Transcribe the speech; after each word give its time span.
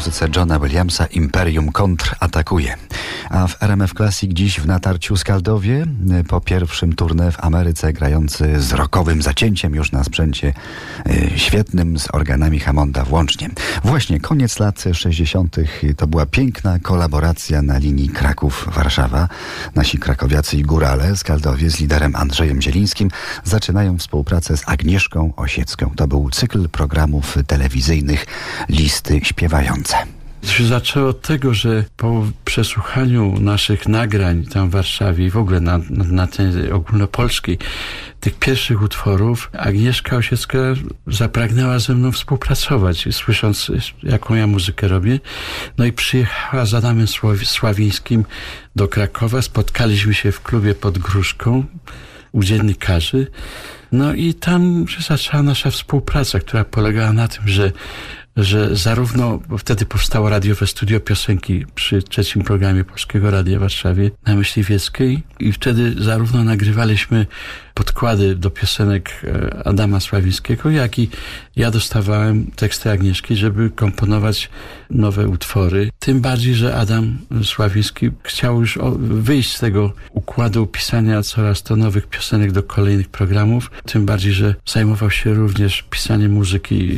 Muzyce 0.00 0.28
Johna 0.36 0.58
Williamsa 0.58 1.06
Imperium 1.06 1.72
kontratakuje. 1.72 2.76
A 3.30 3.46
w 3.46 3.62
RMF 3.62 3.94
Classic 3.94 4.32
dziś 4.32 4.60
w 4.60 4.66
natarciu 4.66 5.16
Skaldowie 5.16 5.86
po 6.28 6.40
pierwszym 6.40 6.94
turnie 6.94 7.30
w 7.32 7.44
Ameryce 7.44 7.92
grający 7.92 8.60
z 8.60 8.72
rokowym 8.72 9.22
zacięciem 9.22 9.74
już 9.74 9.92
na 9.92 10.04
sprzęcie 10.04 10.54
y, 11.08 11.30
świetnym 11.36 11.98
z 11.98 12.14
organami 12.14 12.60
Hammonda 12.60 13.04
włącznie. 13.04 13.50
Właśnie 13.84 14.20
koniec 14.20 14.58
lat 14.58 14.84
60. 14.92 15.56
to 15.96 16.06
była 16.06 16.26
piękna 16.26 16.78
kolaboracja 16.78 17.62
na 17.62 17.78
linii 17.78 18.08
Kraków-Warszawa. 18.08 19.28
Nasi 19.74 19.98
krakowiacy 19.98 20.56
i 20.56 20.62
górale 20.62 21.16
Skaldowie 21.16 21.70
z 21.70 21.80
liderem 21.80 22.16
Andrzejem 22.16 22.62
Zielińskim 22.62 23.10
zaczynają 23.44 23.98
współpracę 23.98 24.56
z 24.56 24.68
Agnieszką 24.68 25.32
Osiecką. 25.36 25.92
To 25.96 26.08
był 26.08 26.30
cykl 26.30 26.68
programów 26.68 27.36
telewizyjnych 27.46 28.26
Listy 28.68 29.20
Śpiewające. 29.24 30.19
To 30.40 30.46
się 30.46 30.64
zaczęło 30.64 31.08
od 31.08 31.20
tego, 31.20 31.54
że 31.54 31.84
po 31.96 32.26
przesłuchaniu 32.44 33.40
naszych 33.40 33.88
nagrań 33.88 34.44
tam 34.46 34.68
w 34.68 34.72
Warszawie 34.72 35.26
i 35.26 35.30
w 35.30 35.36
ogóle 35.36 35.60
na, 35.60 35.78
na, 35.78 36.04
na 36.04 36.26
tej 36.26 36.72
ogólnopolskiej 36.72 37.58
tych 38.20 38.38
pierwszych 38.38 38.82
utworów 38.82 39.50
Agnieszka 39.58 40.16
Osiecka 40.16 40.58
zapragnęła 41.06 41.78
ze 41.78 41.94
mną 41.94 42.12
współpracować, 42.12 43.08
słysząc 43.10 43.70
jaką 44.02 44.34
ja 44.34 44.46
muzykę 44.46 44.88
robię. 44.88 45.20
No 45.78 45.84
i 45.84 45.92
przyjechała 45.92 46.66
z 46.66 46.74
Adamem 46.74 47.06
Sławińskim 47.44 48.24
do 48.76 48.88
Krakowa. 48.88 49.42
Spotkaliśmy 49.42 50.14
się 50.14 50.32
w 50.32 50.42
klubie 50.42 50.74
pod 50.74 50.98
Gruszką 50.98 51.64
u 52.32 52.44
dziennikarzy. 52.44 53.26
No 53.92 54.14
i 54.14 54.34
tam 54.34 54.88
się 54.88 55.02
zaczęła 55.02 55.42
nasza 55.42 55.70
współpraca, 55.70 56.40
która 56.40 56.64
polegała 56.64 57.12
na 57.12 57.28
tym, 57.28 57.48
że 57.48 57.72
że 58.44 58.76
zarówno, 58.76 59.40
wtedy 59.58 59.86
powstało 59.86 60.30
radiowe 60.30 60.66
studio 60.66 61.00
piosenki 61.00 61.66
przy 61.74 62.02
trzecim 62.02 62.42
programie 62.42 62.84
Polskiego 62.84 63.30
Radia 63.30 63.58
w 63.58 63.60
Warszawie 63.60 64.10
na 64.26 64.34
Myśliwieckiej 64.34 65.22
i 65.40 65.52
wtedy 65.52 65.94
zarówno 65.98 66.44
nagrywaliśmy 66.44 67.26
podkłady 67.74 68.34
do 68.34 68.50
piosenek 68.50 69.10
e, 69.24 69.66
Adama 69.66 70.00
Sławińskiego, 70.00 70.70
jak 70.70 70.98
i 70.98 71.08
ja 71.56 71.70
dostawałem 71.70 72.46
teksty 72.56 72.90
Agnieszki, 72.90 73.36
żeby 73.36 73.70
komponować 73.70 74.50
nowe 74.90 75.28
utwory. 75.28 75.90
Tym 75.98 76.20
bardziej, 76.20 76.54
że 76.54 76.76
Adam 76.76 77.18
Sławiński 77.42 78.10
chciał 78.22 78.60
już 78.60 78.78
wyjść 78.98 79.56
z 79.56 79.60
tego 79.60 79.92
układu 80.12 80.66
pisania 80.66 81.22
coraz 81.22 81.62
to 81.62 81.76
nowych 81.76 82.06
piosenek 82.06 82.52
do 82.52 82.62
kolejnych 82.62 83.08
programów. 83.08 83.70
Tym 83.86 84.06
bardziej, 84.06 84.32
że 84.32 84.54
zajmował 84.66 85.10
się 85.10 85.34
również 85.34 85.84
pisaniem 85.90 86.32
muzyki, 86.32 86.90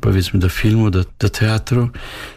powiedzmy, 0.00 0.40
do 0.40 0.48
filmu, 0.48 0.87
do, 0.90 1.04
do 1.18 1.30
teatru. 1.30 1.88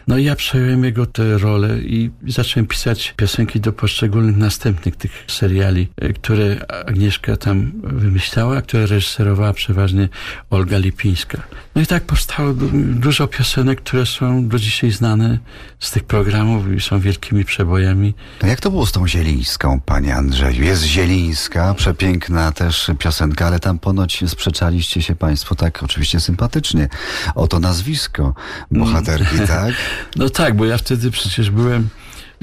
No 0.08 0.18
i 0.18 0.24
ja 0.24 0.36
przejąłem 0.36 0.84
jego 0.84 1.06
tę 1.06 1.38
rolę 1.38 1.78
i 1.78 2.10
zacząłem 2.26 2.66
pisać 2.66 3.14
piosenki 3.16 3.60
do 3.60 3.72
poszczególnych 3.72 4.36
następnych 4.36 4.96
tych 4.96 5.24
seriali, 5.28 5.88
e, 5.96 6.12
które 6.12 6.66
Agnieszka 6.86 7.36
tam 7.36 7.72
wymyślała, 7.82 8.62
które 8.62 8.86
reżyserowała 8.86 9.52
przeważnie 9.52 10.08
Olga 10.50 10.78
Lipińska. 10.78 11.42
No 11.74 11.82
i 11.82 11.86
tak 11.86 12.04
powstało 12.04 12.52
dużo 12.74 13.28
piosenek, 13.28 13.80
które 13.80 14.06
są 14.06 14.48
do 14.48 14.58
dzisiaj 14.58 14.90
znane 14.90 15.38
z 15.80 15.90
tych 15.90 16.04
programów 16.04 16.72
i 16.76 16.80
są 16.80 17.00
wielkimi 17.00 17.44
przebojami. 17.44 18.14
No 18.42 18.48
jak 18.48 18.60
to 18.60 18.70
było 18.70 18.86
z 18.86 18.92
tą 18.92 19.08
Zielińską, 19.08 19.80
panie 19.80 20.16
Andrzeju? 20.16 20.64
Jest 20.64 20.82
Zielińska, 20.82 21.74
przepiękna 21.74 22.52
też 22.52 22.90
piosenka, 22.98 23.46
ale 23.46 23.60
tam 23.60 23.78
ponoć 23.78 24.24
sprzeczaliście 24.26 25.02
się 25.02 25.14
państwo 25.14 25.54
tak 25.54 25.82
oczywiście 25.82 26.20
sympatycznie 26.20 26.88
o 27.34 27.48
to 27.48 27.60
nazwisko 27.60 28.31
bohaterki, 28.70 29.34
mm. 29.34 29.46
tak? 29.58 29.74
No 30.16 30.28
tak, 30.28 30.56
bo 30.56 30.64
ja 30.64 30.78
wtedy 30.78 31.10
przecież 31.10 31.50
byłem 31.50 31.88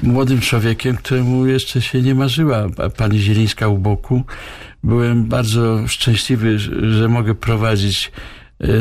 młodym 0.02 0.40
człowiekiem, 0.40 0.96
któremu 0.96 1.46
jeszcze 1.46 1.82
się 1.82 2.02
nie 2.02 2.14
marzyła 2.14 2.66
pani 2.96 3.18
Zielińska 3.18 3.68
u 3.68 3.78
boku. 3.78 4.24
Byłem 4.84 5.24
bardzo 5.24 5.88
szczęśliwy, 5.88 6.58
że 6.98 7.08
mogę 7.08 7.34
prowadzić 7.34 8.12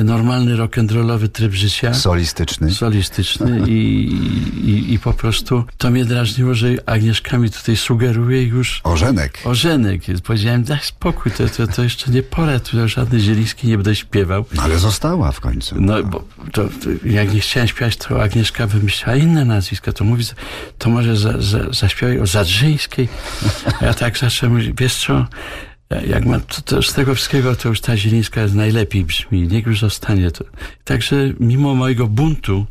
normalny 0.03 0.56
rock'n'rollowy 0.57 1.28
tryb 1.29 1.53
życia. 1.53 1.94
Solistyczny. 1.94 2.72
Solistyczny 2.72 3.62
i, 3.69 3.73
i, 4.63 4.94
i, 4.94 5.00
po 5.00 5.13
prostu 5.13 5.63
to 5.78 5.91
mnie 5.91 6.06
drażniło, 6.06 6.53
że 6.53 6.67
Agnieszka 6.85 7.38
mi 7.38 7.50
tutaj 7.50 7.78
sugeruje 7.78 8.44
już... 8.44 8.81
Ożenek. 8.84 9.39
Ożenek. 9.44 10.01
Powiedziałem, 10.23 10.63
daj 10.63 10.79
spokój, 10.81 11.31
to, 11.31 11.50
to, 11.50 11.68
to 11.68 11.84
jeszcze 11.84 12.12
nie 12.12 12.23
pora, 12.23 12.59
tu 12.59 12.88
żadny 12.88 13.19
Zieliński 13.19 13.68
nie 13.68 13.78
będę 13.78 13.95
śpiewał. 13.95 14.45
No 14.56 14.63
ale 14.63 14.79
została 14.79 15.31
w 15.31 15.39
końcu. 15.39 15.75
No, 15.81 16.03
bo 16.03 16.23
to, 16.51 16.63
to, 16.63 16.89
jak 17.06 17.34
nie 17.34 17.39
chciałem 17.39 17.68
śpiewać, 17.68 17.97
to 17.97 18.23
Agnieszka 18.23 18.68
wymyślała 18.68 19.18
inne 19.18 19.45
nazwiska. 19.45 19.91
To 19.91 20.03
mówi, 20.03 20.23
to 20.78 20.89
może 20.89 21.18
za, 21.18 21.41
za, 21.41 21.59
zaśpiewaj 21.72 22.19
o 22.19 22.28
Zadrzyńskiej. 22.28 23.09
Ja 23.81 23.94
tak 23.94 24.18
zacząłem 24.18 24.75
wiesz 24.75 24.95
co, 24.95 25.25
jak 26.07 26.25
ma 26.25 26.39
to, 26.39 26.61
to 26.61 26.81
z 26.81 26.94
tego 26.94 27.16
wszystkiego, 27.16 27.55
to 27.55 27.69
już 27.69 27.81
ta 27.81 27.97
Zielińska 27.97 28.41
najlepiej 28.53 29.05
brzmi. 29.05 29.47
Niech 29.47 29.66
już 29.66 29.79
zostanie 29.79 30.31
to. 30.31 30.45
Także 30.83 31.16
mimo 31.39 31.75
mojego 31.75 32.07
buntu, 32.07 32.66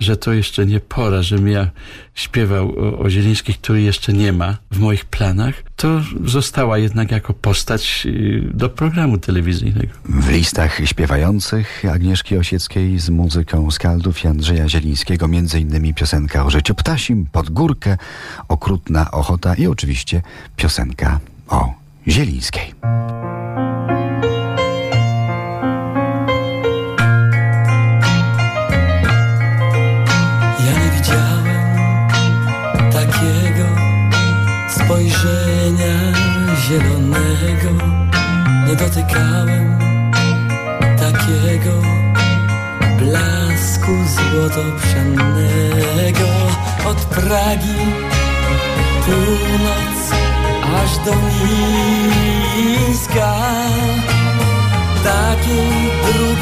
że 0.00 0.16
to 0.16 0.32
jeszcze 0.32 0.66
nie 0.66 0.80
pora, 0.80 1.22
żebym 1.22 1.48
ja 1.48 1.70
śpiewał 2.14 2.68
o, 2.78 2.98
o 2.98 3.10
Zielińskich, 3.10 3.60
który 3.60 3.82
jeszcze 3.82 4.12
nie 4.12 4.32
ma 4.32 4.56
w 4.70 4.78
moich 4.78 5.04
planach, 5.04 5.54
to 5.76 6.02
została 6.24 6.78
jednak 6.78 7.10
jako 7.10 7.34
postać 7.34 8.02
y, 8.06 8.50
do 8.54 8.68
programu 8.68 9.18
telewizyjnego. 9.18 9.92
W 10.04 10.28
listach 10.28 10.80
śpiewających 10.84 11.84
Agnieszki 11.92 12.36
Osieckiej 12.36 12.98
z 12.98 13.10
muzyką 13.10 13.70
Skaldów 13.70 14.24
i 14.24 14.28
Andrzeja 14.28 14.68
Zielińskiego 14.68 15.28
między 15.28 15.60
innymi 15.60 15.94
piosenka 15.94 16.44
o 16.44 16.50
życiu 16.50 16.74
ptasim, 16.74 17.26
pod 17.32 17.50
górkę, 17.50 17.96
okrutna 18.48 19.10
ochota 19.10 19.54
i 19.54 19.66
oczywiście 19.66 20.22
piosenka 20.56 21.20
o 21.48 21.74
Zielińskiej. 22.08 22.74
Ja 30.66 30.72
nie 30.82 30.90
widziałem 30.90 32.08
takiego 32.92 33.66
spojrzenia 34.68 35.96
zielonego, 36.68 37.70
nie 38.68 38.76
dotykałem 38.76 39.78
takiego 40.98 41.82
blasku 42.98 43.92
złotopszennego 44.06 46.28
od 46.84 47.04
Pragi 47.04 47.76
północ 49.04 50.25
až 50.82 50.92
do 50.98 51.14
nízka, 52.56 53.32
taký 55.02 55.62
druh 56.06 56.35